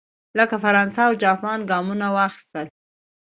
لکه 0.37 0.55
فرانسه 0.63 1.01
او 1.07 1.13
جاپان 1.23 1.59
ګامونه 1.69 2.07
واخیستل. 2.17 2.65